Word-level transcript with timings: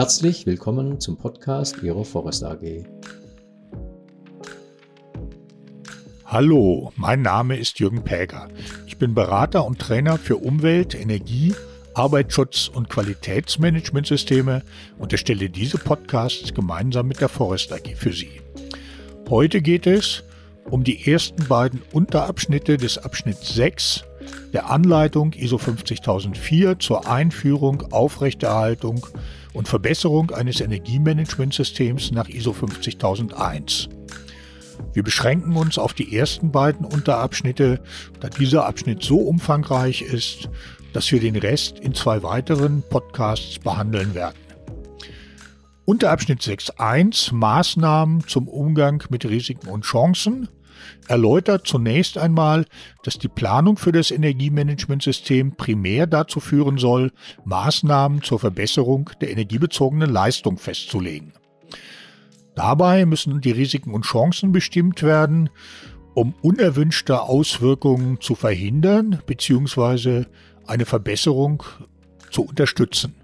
Herzlich 0.00 0.46
willkommen 0.46 0.98
zum 0.98 1.18
Podcast 1.18 1.82
Ihrer 1.82 2.06
Forest 2.06 2.42
AG. 2.42 2.86
Hallo, 6.24 6.90
mein 6.96 7.20
Name 7.20 7.58
ist 7.58 7.80
Jürgen 7.80 8.02
Päger. 8.02 8.48
Ich 8.86 8.96
bin 8.96 9.14
Berater 9.14 9.66
und 9.66 9.78
Trainer 9.78 10.16
für 10.16 10.38
Umwelt, 10.38 10.94
Energie, 10.94 11.54
Arbeitsschutz 11.92 12.68
und 12.68 12.88
Qualitätsmanagementsysteme 12.88 14.62
und 14.98 15.12
erstelle 15.12 15.50
diese 15.50 15.76
Podcasts 15.76 16.54
gemeinsam 16.54 17.06
mit 17.06 17.20
der 17.20 17.28
Forest 17.28 17.70
AG 17.70 17.94
für 17.94 18.14
Sie. 18.14 18.40
Heute 19.28 19.60
geht 19.60 19.86
es 19.86 20.24
um 20.70 20.82
die 20.82 21.12
ersten 21.12 21.46
beiden 21.46 21.82
Unterabschnitte 21.92 22.78
des 22.78 22.96
Abschnitts 22.96 23.52
6 23.52 24.04
der 24.52 24.70
Anleitung 24.70 25.32
ISO 25.32 25.58
50004 25.58 26.78
zur 26.78 27.08
Einführung, 27.08 27.92
Aufrechterhaltung 27.92 29.06
und 29.52 29.68
Verbesserung 29.68 30.30
eines 30.30 30.60
Energiemanagementsystems 30.60 32.12
nach 32.12 32.28
ISO 32.28 32.52
50001. 32.52 33.88
Wir 34.92 35.02
beschränken 35.02 35.56
uns 35.56 35.78
auf 35.78 35.92
die 35.92 36.16
ersten 36.16 36.50
beiden 36.50 36.84
Unterabschnitte, 36.84 37.80
da 38.20 38.28
dieser 38.28 38.66
Abschnitt 38.66 39.02
so 39.02 39.18
umfangreich 39.18 40.02
ist, 40.02 40.48
dass 40.92 41.12
wir 41.12 41.20
den 41.20 41.36
Rest 41.36 41.78
in 41.78 41.94
zwei 41.94 42.22
weiteren 42.22 42.82
Podcasts 42.88 43.58
behandeln 43.58 44.14
werden. 44.14 44.38
Unterabschnitt 45.84 46.40
6.1 46.40 47.34
Maßnahmen 47.34 48.26
zum 48.26 48.48
Umgang 48.48 49.02
mit 49.10 49.24
Risiken 49.24 49.68
und 49.68 49.84
Chancen 49.84 50.48
erläutert 51.08 51.66
zunächst 51.66 52.18
einmal, 52.18 52.66
dass 53.02 53.18
die 53.18 53.28
Planung 53.28 53.76
für 53.76 53.92
das 53.92 54.10
Energiemanagementsystem 54.10 55.56
primär 55.56 56.06
dazu 56.06 56.40
führen 56.40 56.78
soll, 56.78 57.12
Maßnahmen 57.44 58.22
zur 58.22 58.38
Verbesserung 58.38 59.10
der 59.20 59.30
energiebezogenen 59.30 60.10
Leistung 60.10 60.58
festzulegen. 60.58 61.32
Dabei 62.54 63.06
müssen 63.06 63.40
die 63.40 63.52
Risiken 63.52 63.94
und 63.94 64.04
Chancen 64.04 64.52
bestimmt 64.52 65.02
werden, 65.02 65.50
um 66.14 66.34
unerwünschte 66.42 67.22
Auswirkungen 67.22 68.20
zu 68.20 68.34
verhindern 68.34 69.22
bzw. 69.26 70.24
eine 70.66 70.84
Verbesserung 70.84 71.62
zu 72.30 72.42
unterstützen. 72.42 73.14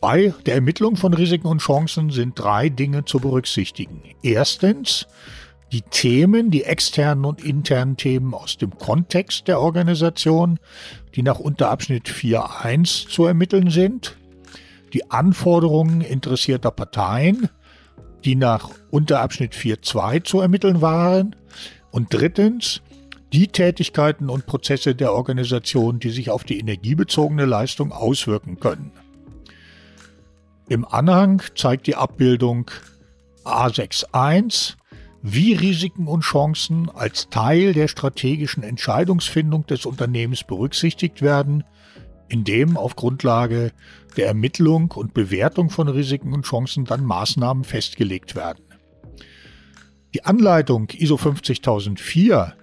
Bei 0.00 0.32
der 0.46 0.54
Ermittlung 0.54 0.96
von 0.96 1.12
Risiken 1.12 1.46
und 1.46 1.60
Chancen 1.60 2.10
sind 2.10 2.38
drei 2.38 2.70
Dinge 2.70 3.04
zu 3.04 3.20
berücksichtigen. 3.20 4.02
Erstens 4.22 5.06
die 5.72 5.82
Themen, 5.82 6.50
die 6.50 6.64
externen 6.64 7.24
und 7.24 7.44
internen 7.44 7.96
Themen 7.96 8.34
aus 8.34 8.56
dem 8.56 8.76
Kontext 8.76 9.46
der 9.48 9.60
Organisation, 9.60 10.58
die 11.14 11.22
nach 11.22 11.38
Unterabschnitt 11.38 12.08
4.1 12.08 13.08
zu 13.08 13.24
ermitteln 13.24 13.70
sind, 13.70 14.16
die 14.92 15.10
Anforderungen 15.10 16.00
interessierter 16.00 16.70
Parteien, 16.72 17.48
die 18.24 18.34
nach 18.34 18.70
Unterabschnitt 18.90 19.54
4.2 19.54 20.24
zu 20.24 20.40
ermitteln 20.40 20.80
waren 20.80 21.36
und 21.90 22.12
drittens 22.12 22.82
die 23.32 23.46
Tätigkeiten 23.46 24.28
und 24.28 24.46
Prozesse 24.46 24.96
der 24.96 25.12
Organisation, 25.12 26.00
die 26.00 26.10
sich 26.10 26.30
auf 26.30 26.42
die 26.42 26.58
energiebezogene 26.58 27.44
Leistung 27.44 27.92
auswirken 27.92 28.58
können. 28.58 28.90
Im 30.68 30.84
Anhang 30.84 31.42
zeigt 31.54 31.86
die 31.86 31.94
Abbildung 31.94 32.70
A61 33.44 34.74
wie 35.22 35.52
Risiken 35.52 36.06
und 36.06 36.22
Chancen 36.22 36.88
als 36.88 37.28
Teil 37.28 37.72
der 37.72 37.88
strategischen 37.88 38.62
Entscheidungsfindung 38.62 39.66
des 39.66 39.84
Unternehmens 39.84 40.44
berücksichtigt 40.44 41.20
werden, 41.20 41.64
indem 42.28 42.76
auf 42.76 42.96
Grundlage 42.96 43.72
der 44.16 44.28
Ermittlung 44.28 44.92
und 44.92 45.12
Bewertung 45.14 45.68
von 45.68 45.88
Risiken 45.88 46.32
und 46.32 46.46
Chancen 46.46 46.84
dann 46.84 47.04
Maßnahmen 47.04 47.64
festgelegt 47.64 48.34
werden. 48.34 48.64
Die 50.14 50.24
Anleitung 50.24 50.88
ISO 50.90 51.16
50004 51.16 52.54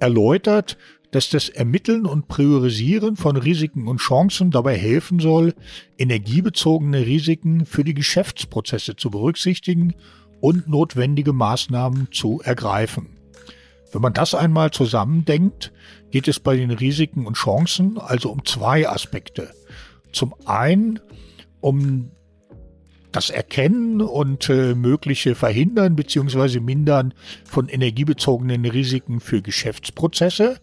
erläutert, 0.00 0.76
dass 1.12 1.30
das 1.30 1.48
Ermitteln 1.48 2.04
und 2.04 2.28
Priorisieren 2.28 3.16
von 3.16 3.36
Risiken 3.36 3.86
und 3.86 3.98
Chancen 3.98 4.50
dabei 4.50 4.76
helfen 4.76 5.20
soll, 5.20 5.54
energiebezogene 5.96 7.06
Risiken 7.06 7.64
für 7.64 7.84
die 7.84 7.94
Geschäftsprozesse 7.94 8.96
zu 8.96 9.10
berücksichtigen 9.10 9.94
und 10.40 10.68
notwendige 10.68 11.32
Maßnahmen 11.32 12.08
zu 12.12 12.40
ergreifen. 12.42 13.16
Wenn 13.92 14.02
man 14.02 14.12
das 14.12 14.34
einmal 14.34 14.70
zusammendenkt, 14.70 15.72
geht 16.10 16.28
es 16.28 16.40
bei 16.40 16.56
den 16.56 16.70
Risiken 16.70 17.26
und 17.26 17.36
Chancen 17.36 17.98
also 17.98 18.30
um 18.30 18.44
zwei 18.44 18.88
Aspekte. 18.88 19.50
Zum 20.12 20.34
einen 20.44 21.00
um 21.60 22.10
das 23.12 23.30
Erkennen 23.30 24.02
und 24.02 24.50
äh, 24.50 24.74
mögliche 24.74 25.34
Verhindern 25.34 25.96
bzw. 25.96 26.60
Mindern 26.60 27.14
von 27.44 27.68
energiebezogenen 27.68 28.66
Risiken 28.66 29.20
für 29.20 29.40
Geschäftsprozesse, 29.40 30.60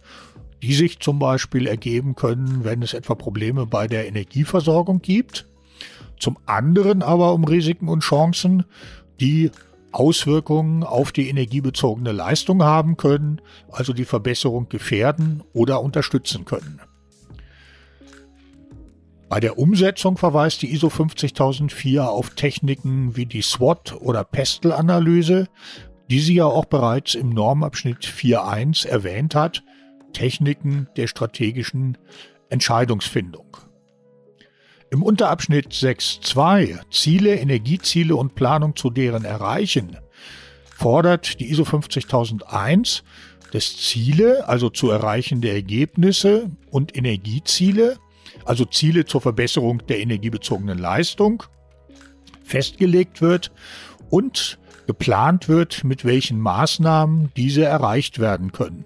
die 0.61 0.73
sich 0.73 0.99
zum 0.99 1.17
Beispiel 1.17 1.65
ergeben 1.65 2.15
können, 2.15 2.63
wenn 2.63 2.83
es 2.83 2.93
etwa 2.93 3.15
Probleme 3.15 3.65
bei 3.65 3.87
der 3.87 4.07
Energieversorgung 4.07 5.01
gibt. 5.01 5.47
Zum 6.19 6.37
anderen 6.45 7.01
aber 7.01 7.33
um 7.33 7.43
Risiken 7.43 7.89
und 7.89 8.01
Chancen, 8.01 8.65
die 9.19 9.51
Auswirkungen 9.91 10.83
auf 10.83 11.11
die 11.11 11.29
energiebezogene 11.29 12.11
Leistung 12.11 12.63
haben 12.63 12.97
können, 12.97 13.41
also 13.71 13.93
die 13.93 14.05
Verbesserung 14.05 14.67
gefährden 14.69 15.43
oder 15.53 15.81
unterstützen 15.81 16.45
können. 16.45 16.81
Bei 19.29 19.39
der 19.39 19.57
Umsetzung 19.57 20.17
verweist 20.17 20.61
die 20.61 20.71
ISO 20.73 20.89
50004 20.89 22.07
auf 22.07 22.31
Techniken 22.31 23.15
wie 23.15 23.25
die 23.25 23.41
SWOT- 23.41 23.95
oder 23.99 24.23
PESTEL-Analyse, 24.23 25.47
die 26.09 26.19
sie 26.19 26.35
ja 26.35 26.45
auch 26.45 26.65
bereits 26.65 27.15
im 27.15 27.29
Normabschnitt 27.29 28.05
4.1 28.05 28.87
erwähnt 28.87 29.33
hat, 29.33 29.63
Techniken 30.13 30.87
der 30.97 31.07
strategischen 31.07 31.97
Entscheidungsfindung. 32.49 33.57
Im 34.93 35.01
Unterabschnitt 35.01 35.69
6.2 35.73 36.81
Ziele, 36.91 37.33
Energieziele 37.33 38.15
und 38.15 38.35
Planung 38.35 38.75
zu 38.75 38.91
deren 38.91 39.25
Erreichen 39.25 39.97
fordert 40.75 41.39
die 41.39 41.49
ISO 41.49 41.65
50001 41.65 43.03
dass 43.51 43.75
Ziele, 43.75 44.47
also 44.47 44.69
zu 44.69 44.91
erreichende 44.91 45.49
Ergebnisse 45.49 46.51
und 46.69 46.95
Energieziele, 46.95 47.97
also 48.45 48.65
Ziele 48.65 49.05
zur 49.05 49.21
Verbesserung 49.21 49.83
der 49.87 49.99
energiebezogenen 49.99 50.77
Leistung, 50.77 51.41
festgelegt 52.43 53.19
wird 53.19 53.51
und 54.11 54.59
geplant 54.85 55.49
wird, 55.49 55.83
mit 55.83 56.05
welchen 56.05 56.39
Maßnahmen 56.39 57.31
diese 57.35 57.65
erreicht 57.65 58.19
werden 58.19 58.51
können. 58.51 58.85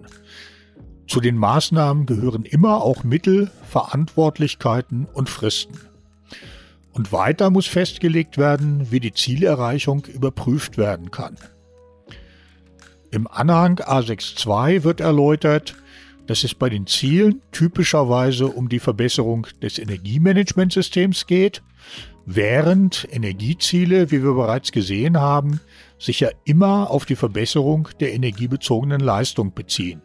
Zu 1.05 1.19
den 1.19 1.35
Maßnahmen 1.35 2.05
gehören 2.05 2.45
immer 2.45 2.81
auch 2.81 3.03
Mittel, 3.03 3.51
Verantwortlichkeiten 3.65 5.05
und 5.13 5.29
Fristen. 5.29 5.77
Und 6.97 7.11
weiter 7.11 7.51
muss 7.51 7.67
festgelegt 7.67 8.39
werden, 8.39 8.89
wie 8.89 8.99
die 8.99 9.13
Zielerreichung 9.13 10.05
überprüft 10.05 10.79
werden 10.79 11.11
kann. 11.11 11.37
Im 13.11 13.27
Anhang 13.27 13.75
A62 13.75 14.83
wird 14.83 14.99
erläutert, 14.99 15.75
dass 16.25 16.43
es 16.43 16.55
bei 16.55 16.69
den 16.69 16.87
Zielen 16.87 17.43
typischerweise 17.51 18.47
um 18.47 18.67
die 18.67 18.79
Verbesserung 18.79 19.45
des 19.61 19.77
Energiemanagementsystems 19.77 21.27
geht, 21.27 21.61
während 22.25 23.07
Energieziele, 23.11 24.09
wie 24.09 24.23
wir 24.23 24.33
bereits 24.33 24.71
gesehen 24.71 25.17
haben, 25.19 25.61
sich 25.99 26.21
ja 26.21 26.29
immer 26.45 26.89
auf 26.89 27.05
die 27.05 27.15
Verbesserung 27.15 27.89
der 27.99 28.13
energiebezogenen 28.13 29.01
Leistung 29.01 29.53
beziehen. 29.53 30.01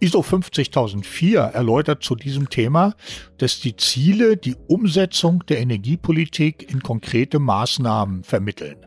ISO 0.00 0.22
50004 0.22 1.40
erläutert 1.40 2.04
zu 2.04 2.14
diesem 2.14 2.50
Thema, 2.50 2.94
dass 3.38 3.58
die 3.58 3.76
Ziele 3.76 4.36
die 4.36 4.54
Umsetzung 4.68 5.44
der 5.46 5.58
Energiepolitik 5.58 6.70
in 6.70 6.82
konkrete 6.82 7.40
Maßnahmen 7.40 8.22
vermitteln 8.22 8.86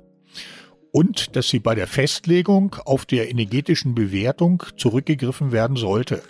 und 0.91 1.35
dass 1.35 1.49
sie 1.49 1.59
bei 1.59 1.75
der 1.75 1.87
Festlegung 1.87 2.75
auf 2.85 3.05
der 3.05 3.29
energetischen 3.29 3.93
Bewertung 3.93 4.63
zurückgegriffen 4.77 5.51
werden 5.51 5.75
sollte. 5.75 6.21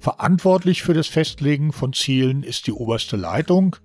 Verantwortlich 0.00 0.82
für 0.82 0.92
das 0.92 1.06
Festlegen 1.06 1.72
von 1.72 1.94
Zielen 1.94 2.42
ist 2.42 2.66
die 2.66 2.72
oberste 2.72 3.16
Leitung. 3.16 3.76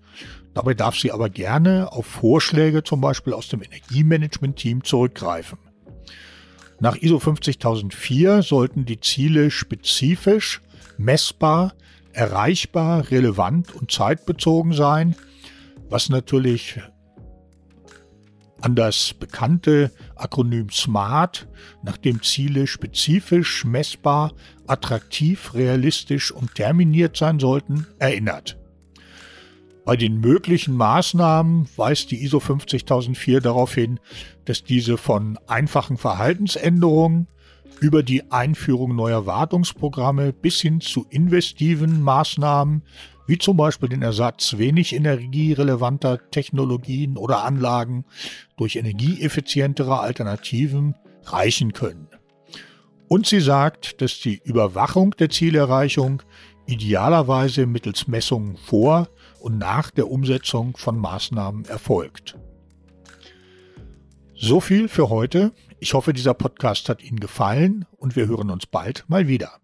Dabei 0.54 0.74
darf 0.74 0.98
sie 0.98 1.14
aber 1.14 1.30
gerne 1.30 1.94
auf 1.94 2.06
Vorschläge 2.06 2.84
zum 2.84 3.00
Beispiel 3.00 3.32
aus 3.32 3.48
dem 3.48 3.62
Energiemanagement-Team 3.62 4.84
zurückgreifen. 4.84 5.60
Nach 6.80 6.96
ISO 6.96 7.20
50004 7.20 8.42
sollten 8.42 8.86
die 8.86 9.00
Ziele 9.02 9.52
spezifisch, 9.52 10.62
messbar, 10.98 11.74
erreichbar, 12.14 13.12
relevant 13.12 13.74
und 13.76 13.92
zeitbezogen 13.92 14.74
sein, 14.74 15.16
was 15.90 16.10
natürlich 16.10 16.80
an 18.62 18.76
das 18.76 19.14
bekannte 19.14 19.92
Akronym 20.16 20.70
SMART, 20.70 21.48
nach 21.84 21.98
dem 21.98 22.22
Ziele 22.22 22.68
spezifisch, 22.68 23.64
messbar, 23.66 24.34
attraktiv, 24.68 25.54
realistisch 25.54 26.32
und 26.32 26.56
terminiert 26.56 27.16
sein 27.16 27.40
sollten, 27.40 27.88
erinnert. 28.00 28.59
Bei 29.90 29.98
den 29.98 30.20
möglichen 30.20 30.76
Maßnahmen 30.76 31.68
weist 31.76 32.12
die 32.12 32.24
ISO 32.24 32.40
50004 32.40 33.42
darauf 33.42 33.74
hin, 33.74 34.00
dass 34.46 34.64
diese 34.64 34.98
von 34.98 35.40
einfachen 35.48 35.98
Verhaltensänderungen 35.98 37.28
über 37.80 38.04
die 38.04 38.32
Einführung 38.32 38.96
neuer 38.96 39.26
Wartungsprogramme 39.26 40.32
bis 40.32 40.62
hin 40.62 40.80
zu 40.80 41.08
investiven 41.10 42.04
Maßnahmen, 42.04 42.84
wie 43.26 43.40
zum 43.40 43.58
Beispiel 43.58 43.90
den 43.90 44.04
Ersatz 44.04 44.60
wenig 44.60 44.94
energierelevanter 44.94 46.20
Technologien 46.30 47.18
oder 47.18 47.44
Anlagen 47.44 48.06
durch 48.58 48.76
energieeffizientere 48.76 50.02
Alternativen 50.02 50.94
reichen 51.24 51.74
können. 51.74 52.10
Und 53.08 53.26
sie 53.26 53.42
sagt, 53.42 54.04
dass 54.04 54.20
die 54.20 54.40
Überwachung 54.44 55.16
der 55.18 55.32
Zielerreichung 55.32 56.22
idealerweise 56.68 57.66
mittels 57.66 58.08
Messungen 58.08 58.56
vor 58.56 59.08
und 59.40 59.58
nach 59.58 59.92
der 59.92 60.10
Umsetzung 60.10 60.78
von 60.78 60.98
Maßnahmen 60.98 61.66
erfolgt. 61.66 62.38
So 64.36 64.62
viel 64.62 64.88
für 64.88 65.10
heute. 65.10 65.52
Ich 65.80 65.94
hoffe, 65.94 66.14
dieser 66.14 66.34
Podcast 66.34 66.90
hat 66.90 67.04
Ihnen 67.04 67.20
gefallen 67.20 67.86
und 67.98 68.16
wir 68.16 68.28
hören 68.28 68.50
uns 68.50 68.66
bald 68.66 69.06
mal 69.08 69.28
wieder. 69.28 69.60